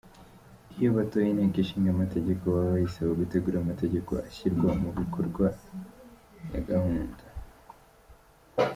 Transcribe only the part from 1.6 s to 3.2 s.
ishinga amategeko baba bayisaba